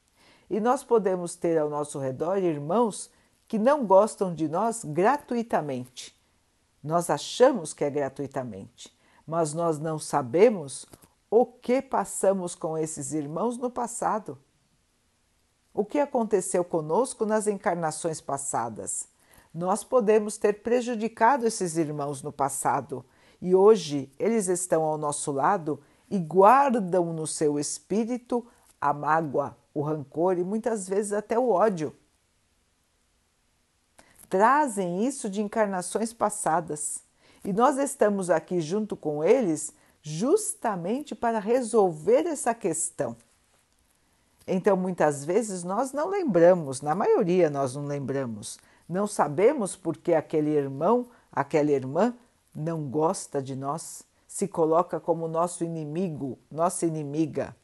E 0.52 0.60
nós 0.60 0.84
podemos 0.84 1.34
ter 1.34 1.56
ao 1.56 1.70
nosso 1.70 1.98
redor 1.98 2.36
irmãos 2.36 3.08
que 3.48 3.58
não 3.58 3.86
gostam 3.86 4.34
de 4.34 4.46
nós 4.46 4.84
gratuitamente. 4.84 6.14
Nós 6.84 7.08
achamos 7.08 7.72
que 7.72 7.82
é 7.82 7.88
gratuitamente, 7.88 8.94
mas 9.26 9.54
nós 9.54 9.78
não 9.78 9.98
sabemos 9.98 10.84
o 11.30 11.46
que 11.46 11.80
passamos 11.80 12.54
com 12.54 12.76
esses 12.76 13.14
irmãos 13.14 13.56
no 13.56 13.70
passado. 13.70 14.36
O 15.72 15.86
que 15.86 15.98
aconteceu 15.98 16.62
conosco 16.62 17.24
nas 17.24 17.46
encarnações 17.46 18.20
passadas? 18.20 19.08
Nós 19.54 19.82
podemos 19.82 20.36
ter 20.36 20.62
prejudicado 20.62 21.46
esses 21.46 21.78
irmãos 21.78 22.22
no 22.22 22.30
passado 22.30 23.02
e 23.40 23.54
hoje 23.54 24.12
eles 24.18 24.48
estão 24.48 24.82
ao 24.82 24.98
nosso 24.98 25.32
lado 25.32 25.80
e 26.10 26.18
guardam 26.18 27.10
no 27.10 27.26
seu 27.26 27.58
espírito 27.58 28.46
a 28.82 28.92
mágoa, 28.92 29.56
o 29.72 29.80
rancor 29.80 30.36
e 30.36 30.42
muitas 30.42 30.88
vezes 30.88 31.12
até 31.12 31.38
o 31.38 31.50
ódio. 31.50 31.94
Trazem 34.28 35.06
isso 35.06 35.30
de 35.30 35.40
encarnações 35.40 36.12
passadas 36.12 37.04
e 37.44 37.52
nós 37.52 37.78
estamos 37.78 38.28
aqui 38.28 38.60
junto 38.60 38.96
com 38.96 39.22
eles 39.22 39.72
justamente 40.02 41.14
para 41.14 41.38
resolver 41.38 42.26
essa 42.26 42.52
questão. 42.52 43.16
Então, 44.48 44.76
muitas 44.76 45.24
vezes 45.24 45.62
nós 45.62 45.92
não 45.92 46.08
lembramos, 46.08 46.80
na 46.80 46.92
maioria 46.92 47.48
nós 47.48 47.76
não 47.76 47.86
lembramos, 47.86 48.58
não 48.88 49.06
sabemos 49.06 49.76
porque 49.76 50.12
aquele 50.12 50.50
irmão, 50.50 51.06
aquela 51.30 51.70
irmã 51.70 52.12
não 52.52 52.82
gosta 52.90 53.40
de 53.40 53.54
nós, 53.54 54.02
se 54.26 54.48
coloca 54.48 54.98
como 54.98 55.28
nosso 55.28 55.62
inimigo, 55.62 56.36
nossa 56.50 56.84
inimiga. 56.84 57.54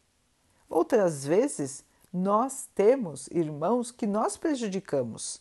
Outras 0.68 1.24
vezes 1.24 1.84
nós 2.12 2.68
temos 2.74 3.28
irmãos 3.28 3.90
que 3.90 4.06
nós 4.06 4.36
prejudicamos 4.36 5.40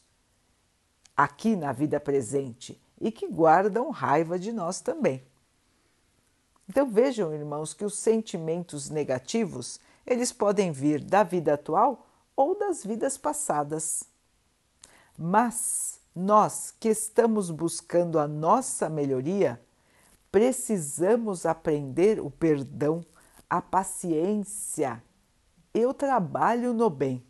aqui 1.16 1.56
na 1.56 1.72
vida 1.72 2.00
presente 2.00 2.80
e 3.00 3.12
que 3.12 3.28
guardam 3.28 3.90
raiva 3.90 4.38
de 4.38 4.52
nós 4.52 4.80
também. 4.80 5.24
Então 6.70 6.90
vejam, 6.90 7.34
irmãos, 7.34 7.74
que 7.74 7.86
os 7.86 7.98
sentimentos 7.98 8.90
negativos, 8.90 9.80
eles 10.06 10.32
podem 10.32 10.72
vir 10.72 11.04
da 11.04 11.24
vida 11.24 11.54
atual 11.54 12.06
ou 12.36 12.58
das 12.58 12.84
vidas 12.86 13.18
passadas. 13.18 14.04
Mas 15.18 16.00
nós 16.16 16.74
que 16.80 16.90
estamos 16.90 17.50
buscando 17.50 18.20
a 18.20 18.28
nossa 18.28 18.90
melhoria, 18.90 19.60
precisamos 20.32 21.46
aprender 21.46 22.20
o 22.20 22.30
perdão, 22.30 23.04
a 23.50 23.62
paciência 23.62 25.02
e 25.78 25.86
o 25.86 25.94
trabalho 25.94 26.74
no 26.74 26.90
bem. 26.90 27.24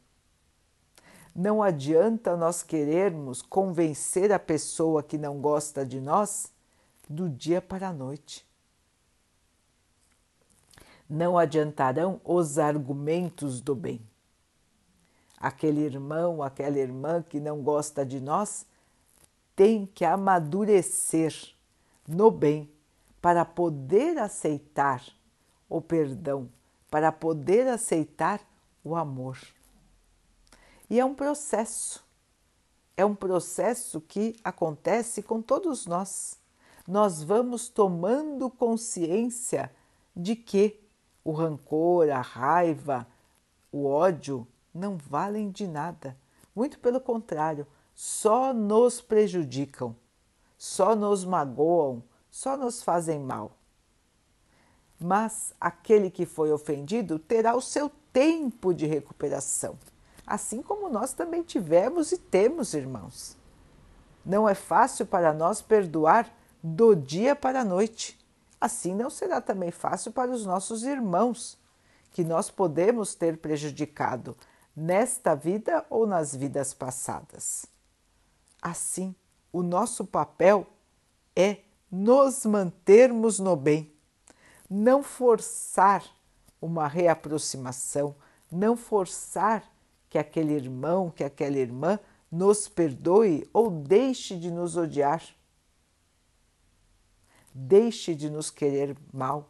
Não 1.36 1.62
adianta 1.62 2.38
nós 2.38 2.64
querermos 2.64 3.42
convencer 3.42 4.32
a 4.32 4.40
pessoa 4.40 5.04
que 5.04 5.18
não 5.18 5.42
gosta 5.42 5.86
de 5.86 6.00
nós 6.00 6.50
do 7.10 7.30
dia 7.30 7.62
para 7.62 7.90
a 7.90 7.94
noite. 7.94 8.48
Não 11.10 11.38
adiantarão 11.38 12.22
os 12.24 12.58
argumentos 12.58 13.60
do 13.60 13.76
bem. 13.76 14.02
Aquele 15.38 15.82
irmão, 15.82 16.42
aquela 16.42 16.80
irmã 16.80 17.22
que 17.22 17.42
não 17.42 17.62
gosta 17.62 18.06
de 18.06 18.22
nós 18.22 18.66
tem 19.58 19.86
que 19.86 20.06
amadurecer 20.06 21.34
no 22.08 22.32
bem 22.32 22.72
para 23.22 23.44
poder 23.44 24.18
aceitar 24.18 25.04
o 25.70 25.82
perdão, 25.82 26.50
para 26.90 27.12
poder 27.12 27.68
aceitar 27.68 28.42
o 28.84 28.96
amor. 28.96 29.38
E 30.90 31.00
é 31.00 31.06
um 31.06 31.14
processo, 31.14 32.04
é 32.96 33.06
um 33.06 33.16
processo 33.16 34.00
que 34.00 34.36
acontece 34.44 35.22
com 35.22 35.42
todos 35.42 35.86
nós. 35.86 36.40
Nós 36.88 37.22
vamos 37.22 37.68
tomando 37.68 38.50
consciência 38.50 39.72
de 40.16 40.36
que 40.36 40.80
o 41.24 41.34
rancor, 41.34 42.10
a 42.10 42.22
raiva, 42.22 43.06
o 43.70 43.86
ódio 43.86 44.48
não 44.74 44.96
valem 44.96 45.52
de 45.52 45.68
nada. 45.68 46.18
Muito 46.56 46.80
pelo 46.80 47.02
contrário, 47.02 47.68
só 47.94 48.54
nos 48.54 49.02
prejudicam, 49.02 49.94
só 50.58 50.96
nos 50.96 51.26
magoam, 51.26 52.02
só 52.32 52.56
nos 52.56 52.82
fazem 52.82 53.20
mal. 53.20 53.57
Mas 55.00 55.54
aquele 55.60 56.10
que 56.10 56.26
foi 56.26 56.52
ofendido 56.52 57.20
terá 57.20 57.56
o 57.56 57.62
seu 57.62 57.92
tempo 58.12 58.74
de 58.74 58.86
recuperação 58.86 59.78
assim 60.28 60.62
como 60.62 60.90
nós 60.90 61.14
também 61.14 61.42
tivemos 61.42 62.12
e 62.12 62.18
temos, 62.18 62.74
irmãos. 62.74 63.38
Não 64.26 64.48
é 64.48 64.54
fácil 64.54 65.06
para 65.06 65.34
nós 65.34 65.62
perdoar 65.62 66.30
do 66.62 66.94
dia 66.94 67.34
para 67.34 67.62
a 67.62 67.66
noite. 67.66 68.20
Assim 68.60 68.94
não 68.94 69.10
será 69.10 69.40
também 69.40 69.72
fácil 69.72 70.12
para 70.12 70.30
os 70.32 70.46
nossos 70.46 70.84
irmãos, 70.84 71.58
que 72.12 72.26
nós 72.26 72.50
podemos 72.50 73.16
ter 73.16 73.38
prejudicado 73.38 74.36
nesta 74.76 75.34
vida 75.34 75.86
ou 75.90 76.06
nas 76.06 76.36
vidas 76.36 76.74
passadas. 76.74 77.66
Assim, 78.62 79.16
o 79.54 79.64
nosso 79.64 80.04
papel 80.04 80.68
é 81.36 81.60
nos 81.90 82.46
mantermos 82.46 83.40
no 83.40 83.56
bem, 83.56 83.94
não 84.70 85.02
forçar 85.02 86.04
uma 86.62 86.88
reaproximação, 86.88 88.16
não 88.52 88.76
forçar 88.76 89.64
que 90.10 90.18
aquele 90.18 90.54
irmão, 90.54 91.10
que 91.10 91.24
aquela 91.24 91.58
irmã 91.58 92.00
nos 92.32 92.68
perdoe 92.68 93.50
ou 93.54 93.70
deixe 93.70 94.38
de 94.38 94.52
nos 94.52 94.76
odiar, 94.76 95.24
deixe 97.54 98.14
de 98.14 98.30
nos 98.30 98.50
querer 98.50 98.98
mal. 99.14 99.50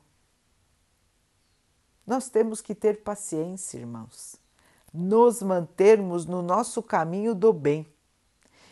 Nós 2.06 2.30
temos 2.30 2.62
que 2.62 2.74
ter 2.74 3.04
paciência, 3.04 3.78
irmãos, 3.78 4.38
nos 4.94 5.42
mantermos 5.42 6.26
no 6.26 6.42
nosso 6.42 6.82
caminho 6.82 7.36
do 7.36 7.52
bem. 7.52 7.86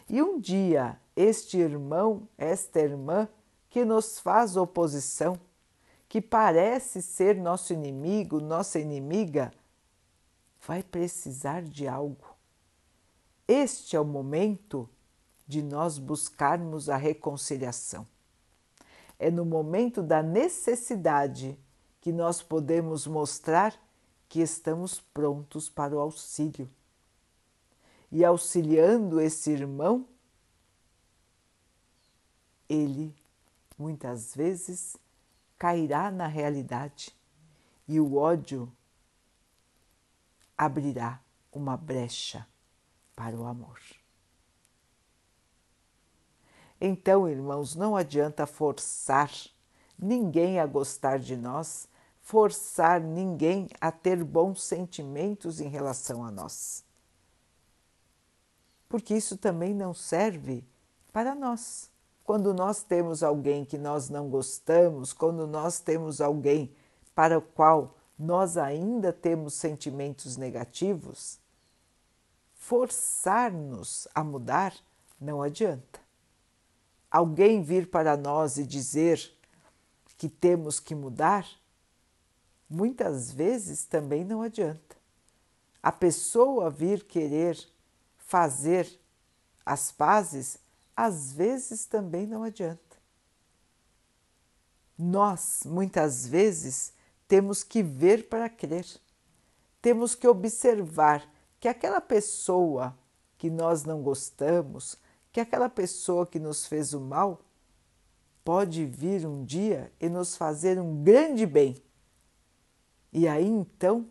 E 0.07 0.21
um 0.21 0.39
dia, 0.39 0.99
este 1.15 1.57
irmão, 1.57 2.27
esta 2.37 2.79
irmã 2.79 3.27
que 3.69 3.83
nos 3.83 4.19
faz 4.19 4.55
oposição, 4.55 5.37
que 6.07 6.21
parece 6.21 7.01
ser 7.01 7.35
nosso 7.35 7.73
inimigo, 7.73 8.39
nossa 8.39 8.79
inimiga, 8.79 9.51
vai 10.65 10.81
precisar 10.81 11.63
de 11.63 11.87
algo. 11.87 12.35
Este 13.47 13.95
é 13.95 13.99
o 13.99 14.05
momento 14.05 14.89
de 15.47 15.61
nós 15.61 15.97
buscarmos 15.97 16.89
a 16.89 16.97
reconciliação. 16.97 18.05
É 19.19 19.29
no 19.29 19.45
momento 19.45 20.01
da 20.01 20.21
necessidade 20.23 21.57
que 22.01 22.11
nós 22.11 22.41
podemos 22.41 23.07
mostrar 23.07 23.73
que 24.27 24.41
estamos 24.41 24.99
prontos 24.99 25.69
para 25.69 25.95
o 25.95 25.99
auxílio. 25.99 26.69
E 28.11 28.23
auxiliando 28.25 29.19
esse 29.19 29.51
irmão, 29.51 30.07
ele 32.67 33.13
muitas 33.77 34.35
vezes 34.35 34.97
cairá 35.57 36.11
na 36.11 36.27
realidade 36.27 37.15
e 37.87 37.99
o 37.99 38.15
ódio 38.15 38.71
abrirá 40.57 41.21
uma 41.51 41.77
brecha 41.77 42.47
para 43.15 43.35
o 43.35 43.45
amor. 43.45 43.79
Então, 46.79 47.27
irmãos, 47.27 47.75
não 47.75 47.95
adianta 47.95 48.45
forçar 48.45 49.31
ninguém 49.97 50.59
a 50.59 50.65
gostar 50.65 51.19
de 51.19 51.37
nós, 51.37 51.87
forçar 52.21 52.99
ninguém 52.99 53.69
a 53.79 53.91
ter 53.91 54.23
bons 54.23 54.63
sentimentos 54.63 55.61
em 55.61 55.69
relação 55.69 56.23
a 56.23 56.31
nós. 56.31 56.83
Porque 58.89 59.15
isso 59.15 59.37
também 59.37 59.73
não 59.73 59.93
serve 59.93 60.63
para 61.13 61.33
nós. 61.33 61.89
Quando 62.25 62.55
nós 62.55 62.81
temos 62.81 63.21
alguém 63.21 63.63
que 63.63 63.77
nós 63.77 64.09
não 64.09 64.27
gostamos, 64.27 65.13
quando 65.13 65.45
nós 65.45 65.79
temos 65.79 66.19
alguém 66.19 66.75
para 67.13 67.37
o 67.37 67.41
qual 67.41 67.95
nós 68.17 68.57
ainda 68.57 69.13
temos 69.13 69.53
sentimentos 69.53 70.35
negativos, 70.35 71.39
forçar-nos 72.55 74.07
a 74.15 74.23
mudar 74.23 74.73
não 75.21 75.39
adianta. 75.39 75.99
Alguém 77.11 77.61
vir 77.61 77.91
para 77.91 78.17
nós 78.17 78.57
e 78.57 78.65
dizer 78.65 79.31
que 80.17 80.27
temos 80.27 80.79
que 80.79 80.95
mudar, 80.95 81.47
muitas 82.67 83.31
vezes 83.31 83.85
também 83.85 84.25
não 84.25 84.41
adianta. 84.41 84.95
A 85.81 85.91
pessoa 85.91 86.71
vir 86.71 87.03
querer 87.03 87.55
fazer 88.17 88.99
as 89.63 89.91
pazes, 89.91 90.57
às 90.95 91.33
vezes 91.33 91.85
também 91.85 92.25
não 92.25 92.43
adianta. 92.43 92.79
Nós, 94.97 95.63
muitas 95.65 96.25
vezes, 96.25 96.93
temos 97.27 97.63
que 97.63 97.83
ver 97.83 98.29
para 98.29 98.49
crer. 98.49 98.85
Temos 99.81 100.15
que 100.15 100.27
observar 100.27 101.29
que 101.59 101.67
aquela 101.67 101.99
pessoa 101.99 102.97
que 103.37 103.49
nós 103.49 103.83
não 103.83 104.01
gostamos, 104.01 104.97
que 105.31 105.39
aquela 105.39 105.69
pessoa 105.69 106.25
que 106.25 106.39
nos 106.39 106.65
fez 106.65 106.93
o 106.93 107.01
mal, 107.01 107.41
pode 108.43 108.85
vir 108.85 109.25
um 109.25 109.43
dia 109.43 109.91
e 109.99 110.07
nos 110.07 110.37
fazer 110.37 110.79
um 110.79 111.03
grande 111.03 111.45
bem. 111.45 111.75
E 113.11 113.27
aí 113.27 113.45
então 113.45 114.07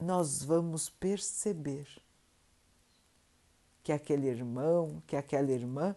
nós 0.00 0.42
vamos 0.42 0.88
perceber 0.88 1.88
que 3.82 3.92
aquele 3.92 4.26
irmão, 4.28 5.02
que 5.06 5.16
aquela 5.16 5.50
irmã 5.50 5.96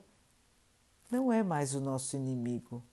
não 1.09 1.31
é 1.31 1.43
mais 1.43 1.73
o 1.73 1.79
nosso 1.79 2.15
inimigo, 2.15 2.83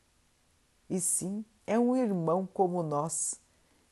e 0.88 1.00
sim 1.00 1.44
é 1.66 1.78
um 1.78 1.96
irmão 1.96 2.46
como 2.46 2.82
nós 2.82 3.40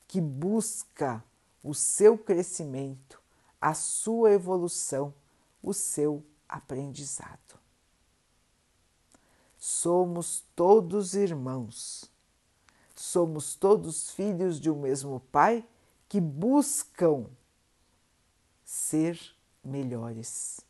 que 0.06 0.20
busca 0.20 1.24
o 1.62 1.74
seu 1.74 2.18
crescimento, 2.18 3.20
a 3.60 3.74
sua 3.74 4.32
evolução, 4.32 5.14
o 5.62 5.72
seu 5.72 6.24
aprendizado. 6.48 7.58
Somos 9.56 10.44
todos 10.56 11.14
irmãos, 11.14 12.10
somos 12.94 13.54
todos 13.54 14.10
filhos 14.10 14.60
de 14.60 14.70
um 14.70 14.80
mesmo 14.80 15.20
Pai 15.32 15.66
que 16.08 16.20
buscam 16.20 17.26
ser 18.64 19.18
melhores. 19.64 20.60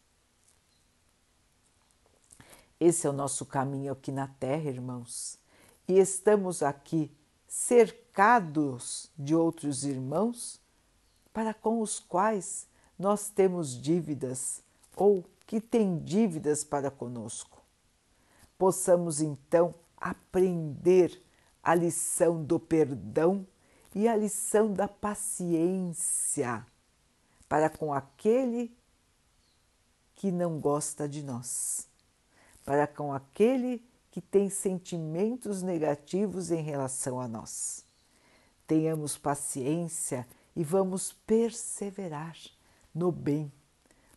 Esse 2.84 3.06
é 3.06 3.10
o 3.10 3.12
nosso 3.12 3.46
caminho 3.46 3.92
aqui 3.92 4.10
na 4.10 4.26
Terra, 4.26 4.68
irmãos, 4.68 5.38
e 5.86 6.00
estamos 6.00 6.64
aqui 6.64 7.12
cercados 7.46 9.08
de 9.16 9.36
outros 9.36 9.84
irmãos 9.84 10.60
para 11.32 11.54
com 11.54 11.80
os 11.80 12.00
quais 12.00 12.66
nós 12.98 13.30
temos 13.30 13.80
dívidas 13.80 14.64
ou 14.96 15.24
que 15.46 15.60
têm 15.60 15.96
dívidas 16.00 16.64
para 16.64 16.90
conosco. 16.90 17.62
Possamos 18.58 19.20
então 19.20 19.72
aprender 19.96 21.22
a 21.62 21.76
lição 21.76 22.42
do 22.42 22.58
perdão 22.58 23.46
e 23.94 24.08
a 24.08 24.16
lição 24.16 24.72
da 24.72 24.88
paciência 24.88 26.66
para 27.48 27.70
com 27.70 27.94
aquele 27.94 28.76
que 30.16 30.32
não 30.32 30.58
gosta 30.58 31.08
de 31.08 31.22
nós, 31.22 31.88
para 32.64 32.86
com 32.86 33.12
aquele 33.12 33.84
que 34.10 34.20
tem 34.20 34.50
sentimentos 34.50 35.62
negativos 35.62 36.50
em 36.50 36.62
relação 36.62 37.20
a 37.20 37.26
nós. 37.26 37.84
Tenhamos 38.66 39.16
paciência 39.16 40.26
e 40.54 40.62
vamos 40.62 41.12
perseverar 41.12 42.36
no 42.94 43.10
bem, 43.10 43.50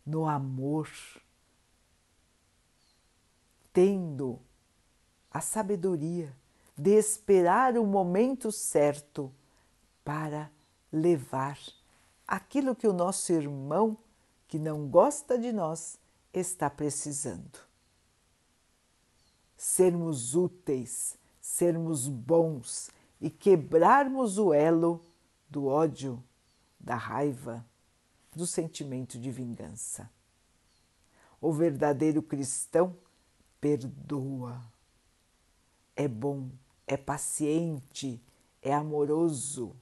no 0.04 0.26
amor, 0.26 0.88
tendo 3.72 4.38
a 5.30 5.40
sabedoria 5.40 6.34
de 6.76 6.90
esperar 6.90 7.76
o 7.78 7.86
momento 7.86 8.52
certo 8.52 9.32
para 10.04 10.50
levar 10.92 11.58
aquilo 12.26 12.76
que 12.76 12.86
o 12.86 12.92
nosso 12.92 13.32
irmão 13.32 13.96
que 14.46 14.58
não 14.58 14.86
gosta 14.88 15.38
de 15.38 15.52
nós 15.52 15.98
está 16.32 16.68
precisando. 16.68 17.65
Sermos 19.56 20.34
úteis, 20.34 21.16
sermos 21.40 22.08
bons 22.08 22.90
e 23.20 23.30
quebrarmos 23.30 24.38
o 24.38 24.52
elo 24.52 25.04
do 25.48 25.66
ódio, 25.66 26.22
da 26.78 26.94
raiva, 26.94 27.64
do 28.34 28.46
sentimento 28.46 29.18
de 29.18 29.30
vingança. 29.30 30.10
O 31.40 31.52
verdadeiro 31.52 32.22
cristão 32.22 32.96
perdoa, 33.60 34.62
é 35.94 36.06
bom, 36.06 36.50
é 36.86 36.96
paciente, 36.96 38.20
é 38.60 38.74
amoroso 38.74 39.74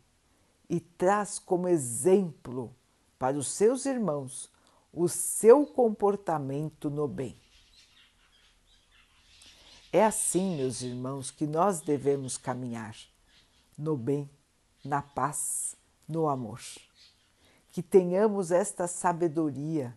e 0.68 0.80
traz 0.80 1.38
como 1.38 1.68
exemplo 1.68 2.74
para 3.18 3.36
os 3.36 3.48
seus 3.48 3.86
irmãos 3.86 4.50
o 4.92 5.08
seu 5.08 5.66
comportamento 5.66 6.88
no 6.88 7.08
bem. 7.08 7.43
É 9.94 10.04
assim, 10.04 10.56
meus 10.56 10.82
irmãos, 10.82 11.30
que 11.30 11.46
nós 11.46 11.80
devemos 11.80 12.36
caminhar 12.36 12.96
no 13.78 13.96
bem 13.96 14.28
na 14.84 15.00
paz, 15.00 15.76
no 16.08 16.28
amor. 16.28 16.60
Que 17.70 17.80
tenhamos 17.80 18.50
esta 18.50 18.88
sabedoria, 18.88 19.96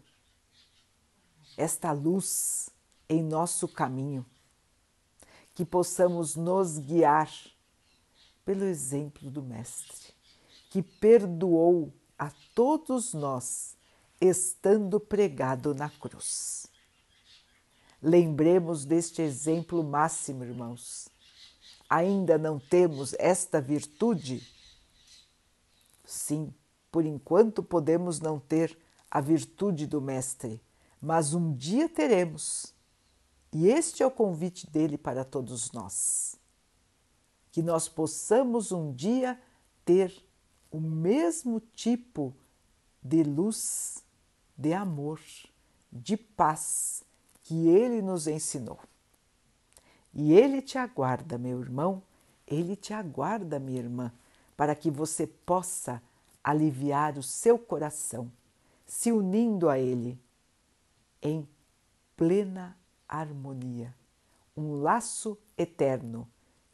esta 1.58 1.92
luz 1.92 2.70
em 3.10 3.24
nosso 3.24 3.68
caminho, 3.68 4.24
que 5.56 5.66
possamos 5.66 6.36
nos 6.36 6.78
guiar 6.78 7.34
pelo 8.46 8.66
exemplo 8.66 9.32
do 9.32 9.42
Mestre, 9.42 10.14
que 10.70 10.84
perdoou 10.84 11.92
a 12.20 12.32
todos 12.54 13.16
nós 13.16 13.76
estando 14.22 15.00
pregado 15.00 15.74
na 15.74 15.90
cruz. 15.90 16.68
Lembremos 18.02 18.86
deste 18.86 19.22
exemplo 19.22 19.84
máximo, 19.84 20.44
irmãos. 20.44 21.10
Ainda 21.90 22.38
não 22.38 22.60
temos 22.60 23.16
esta 23.18 23.60
virtude? 23.60 24.46
Sim, 26.06 26.54
por 26.92 27.06
enquanto 27.06 27.64
podemos 27.64 28.20
não 28.20 28.40
ter 28.40 28.78
a 29.10 29.20
virtude 29.20 29.88
do 29.88 30.00
Mestre, 30.00 30.62
mas 31.02 31.34
um 31.34 31.56
dia 31.56 31.90
teremos. 31.90 32.74
E 33.52 33.68
este 33.68 34.04
é 34.04 34.06
o 34.06 34.12
convite 34.12 34.70
dele 34.70 34.98
para 34.98 35.26
todos 35.26 35.72
nós. 35.72 36.36
Que 37.52 37.64
nós 37.64 37.90
possamos 37.90 38.72
um 38.72 38.94
dia 38.94 39.42
ter 39.84 40.14
o 40.70 40.80
mesmo 40.80 41.60
tipo 41.74 42.36
de 43.02 43.24
luz, 43.24 44.04
de 44.56 44.74
amor, 44.74 45.20
de 45.92 46.16
paz 46.16 47.07
que 47.48 47.68
ele 47.68 48.02
nos 48.02 48.28
ensinou. 48.28 48.80
E 50.14 50.34
ele 50.34 50.62
te 50.62 50.78
aguarda, 50.78 51.38
meu 51.38 51.60
irmão, 51.62 52.04
ele 52.46 52.76
te 52.76 52.94
aguarda, 52.94 53.60
minha 53.60 53.80
irmã 53.80 54.12
para 54.58 54.74
que 54.74 54.90
você 54.90 55.28
possa 55.28 56.02
aliviar 56.44 57.16
o 57.18 57.24
seu 57.24 57.60
coração, 57.60 58.32
se 58.88 59.12
unindo 59.12 59.70
a 59.70 59.78
Ele 59.78 60.20
em 61.22 61.48
plena 62.18 62.76
harmonia, 63.08 63.96
um 64.56 64.82
laço 64.82 65.38
eterno 65.56 66.28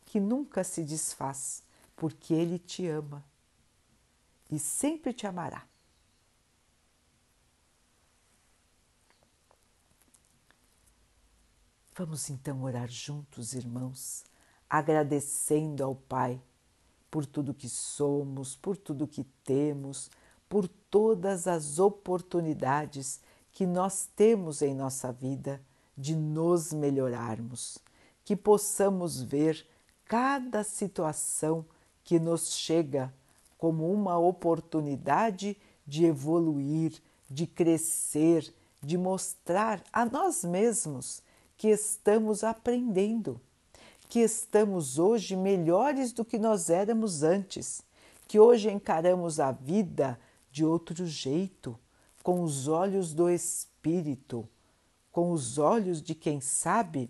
que 0.06 0.20
nunca 0.20 0.64
se 0.64 0.82
desfaz, 0.84 1.62
porque 1.96 2.34
Ele 2.34 2.58
te 2.58 2.88
ama 2.88 3.24
e 4.50 4.58
sempre 4.58 5.12
te 5.12 5.28
amará. 5.28 5.68
Vamos 11.96 12.32
então 12.32 12.64
orar 12.64 12.90
juntos, 12.90 13.54
irmãos, 13.54 14.24
agradecendo 14.68 15.84
ao 15.84 15.94
Pai 15.94 16.42
por 17.12 17.24
tudo 17.24 17.54
que 17.54 17.70
somos, 17.70 18.56
por 18.56 18.76
tudo 18.76 19.08
que 19.08 19.24
temos, 19.44 20.10
por 20.50 20.68
todas 20.68 21.46
as 21.46 21.78
oportunidades 21.78 23.22
que 23.52 23.68
nós 23.68 24.10
temos 24.16 24.64
em 24.64 24.74
nossa 24.74 25.12
vida 25.12 25.62
de 25.96 26.16
nos 26.16 26.74
melhorarmos, 26.74 27.78
que 28.26 28.36
possamos 28.36 29.22
ver 29.22 29.64
cada 30.06 30.64
situação 30.64 31.64
que 32.04 32.20
nos 32.20 32.54
chega 32.54 33.14
como 33.56 33.94
uma 33.94 34.18
oportunidade 34.18 35.56
de 35.86 36.06
evoluir, 36.06 37.00
de 37.30 37.46
crescer, 37.46 38.52
de 38.82 38.98
mostrar 38.98 39.84
a 39.94 40.04
nós 40.08 40.44
mesmos 40.44 41.22
que 41.58 41.70
estamos 41.70 42.44
aprendendo 42.44 43.40
que 44.14 44.20
estamos 44.20 45.00
hoje 45.00 45.36
melhores 45.36 46.12
do 46.12 46.24
que 46.24 46.38
nós 46.38 46.70
éramos 46.70 47.24
antes, 47.24 47.82
que 48.28 48.40
hoje 48.40 48.70
encaramos 48.70 49.40
a 49.40 49.52
vida 49.52 50.20
de 50.52 50.64
outro 50.64 51.04
jeito, 51.08 51.76
com 52.22 52.44
os 52.44 52.68
olhos 52.68 53.12
do 53.12 53.28
Espírito, 53.28 54.48
com 55.12 55.32
os 55.32 55.58
olhos 55.58 56.00
de 56.00 56.14
quem 56.14 56.40
sabe 56.40 57.10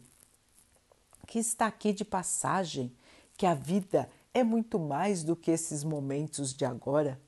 que 1.27 1.39
está 1.39 1.67
aqui 1.67 1.91
de 1.91 2.05
passagem, 2.05 2.89
que 3.35 3.45
a 3.45 3.53
vida 3.53 4.09
é 4.33 4.41
muito 4.41 4.79
mais 4.79 5.25
do 5.25 5.35
que 5.35 5.51
esses 5.51 5.83
momentos 5.83 6.53
de 6.53 6.63
agora 6.63 7.19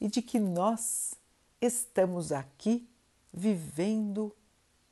e 0.00 0.06
de 0.06 0.22
que 0.22 0.38
nós 0.38 1.16
estamos 1.60 2.30
aqui 2.30 2.88
vivendo 3.32 4.32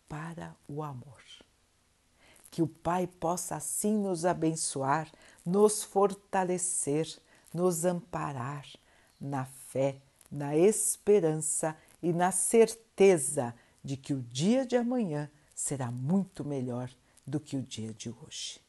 para 0.08 0.56
o 0.66 0.82
amor 0.82 1.27
que 2.58 2.62
o 2.62 2.66
Pai 2.66 3.06
possa 3.06 3.54
assim 3.54 3.96
nos 3.96 4.24
abençoar, 4.24 5.08
nos 5.46 5.84
fortalecer, 5.84 7.06
nos 7.54 7.84
amparar 7.84 8.66
na 9.20 9.44
fé, 9.44 10.02
na 10.28 10.56
esperança 10.56 11.76
e 12.02 12.12
na 12.12 12.32
certeza 12.32 13.54
de 13.80 13.96
que 13.96 14.12
o 14.12 14.20
dia 14.22 14.66
de 14.66 14.76
amanhã 14.76 15.30
será 15.54 15.88
muito 15.88 16.44
melhor 16.44 16.90
do 17.24 17.38
que 17.38 17.56
o 17.56 17.62
dia 17.62 17.94
de 17.94 18.10
hoje. 18.10 18.60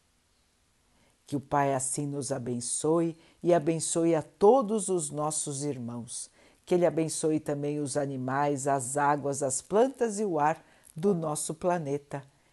Que 1.25 1.36
o 1.36 1.41
Pai 1.41 1.73
assim 1.73 2.06
nos 2.06 2.32
abençoe 2.32 3.17
e 3.41 3.56
abençoe 3.56 4.13
a 4.13 4.21
todos 4.21 4.88
os 4.88 5.10
nossos 5.10 5.63
irmãos. 5.63 6.30
Que 6.63 6.75
Ele 6.75 6.86
abençoe 6.86 7.39
também 7.39 7.80
os 7.80 7.97
animais, 7.97 8.67
as 8.67 8.97
águas, 8.97 9.41
as 9.41 9.63
plantas 9.63 10.19
e 10.19 10.25
o 10.25 10.39
ar 10.39 10.63
do 10.95 11.15
nosso 11.15 11.56
planeta 11.56 12.23